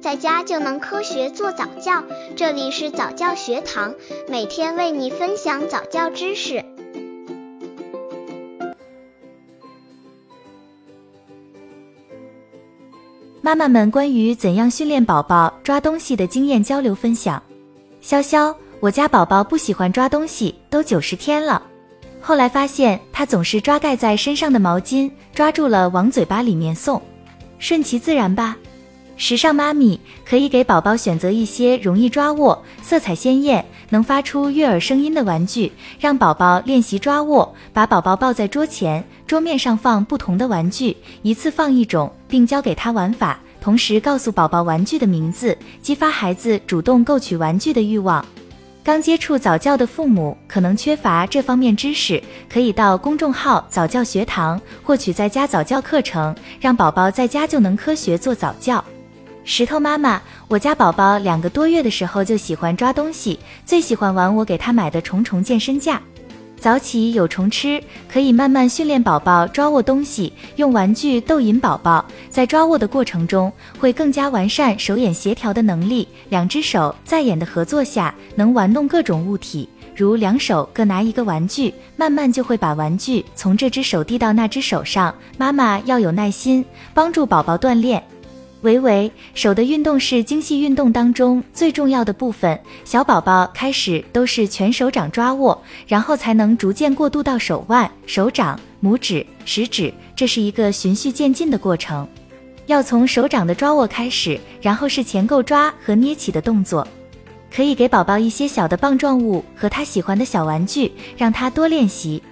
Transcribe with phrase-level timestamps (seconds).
[0.00, 2.02] 在家就能科学做早教。
[2.34, 3.94] 这里是早教学堂，
[4.28, 6.64] 每天为你分享早教知识。
[13.42, 17.42] 妈妈们关于怎样训练宝宝抓东西的经验交流分享。
[18.02, 21.62] 潇潇，我家宝宝不喜欢抓东西，都九十天了。
[22.22, 27.00] 后来发现他总是抓盖在身上的毛巾，抓住了往嘴巴里面送，
[27.58, 28.56] 顺其自然吧。
[29.20, 37.54] 时尚妈咪可以给宝宝选择一些容易抓握、色彩鲜艳、能发出悦耳声音的玩具，让宝宝练习抓握。
[37.70, 48.24] 把宝宝抱在桌前，桌面上放不同的玩具，一次放一种，并教给他玩法，同时告诉宝宝玩具的名字，激发孩子主动购取玩具的欲望。
[48.82, 58.82] 刚接触早教的父母可能缺乏这方面知识，可以到公众号早教学堂获取在家早教课程，让宝宝在家就能科学做早教。
[59.42, 66.00] 石头妈妈，我家宝宝两个多月的时候就喜欢抓东西，最喜欢玩我给他买的虫虫健身架。
[66.58, 76.06] 早起有虫吃，可以慢慢训练宝宝抓握东西，用玩具逗引宝宝，在抓握的过程中会更加完善手眼协调的能力。
[76.28, 85.12] 两只手在眼的合作下，能玩弄各种物体，如两手各拿一个玩具，慢慢就会把玩具从这只手递到那只手上。
[85.38, 86.62] 妈妈要有耐心，
[86.92, 88.04] 帮助宝宝锻炼。
[88.62, 92.58] 维维，手的运动是精细运动当中最重要的部分。
[92.84, 102.06] 小宝宝开始都是全手掌抓握，然后才能逐渐过渡到手腕、手掌、拇指、食指，这是一个循序渐进的过程。
[102.66, 106.86] 要从手掌的抓握开始，然后是前够抓和捏起的动作。
[107.52, 112.22] 可以给宝宝一些小的棒状物和他喜欢的小玩具，让他多练习。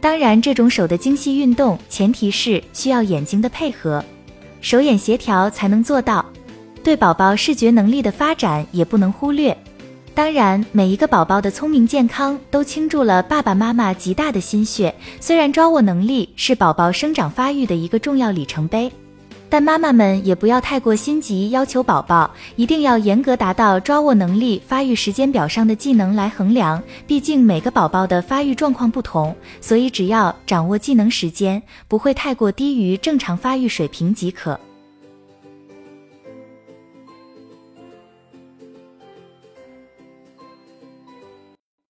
[0.00, 4.02] 当然，这种手的精细运动前提是需要眼睛的配合。
[4.62, 6.24] 手眼协调才能做到，
[6.82, 9.54] 对宝宝视觉能力的发展也不能忽略。
[10.14, 14.94] 当然，每一个宝宝的聪明健康都倾注了爸爸妈妈极大的心血。
[15.20, 18.90] 虽然抓握能力是宝宝生长发育的一个重要里程碑，
[19.52, 26.82] 但妈妈们也不要太过心急，要求宝宝一定要严格达到抓握能力发育时间表上的技能来衡量。
[27.06, 34.58] 毕竟每个宝宝的发育状况不同，所以只要掌握技能时间不会太过低于正常发育水平即可。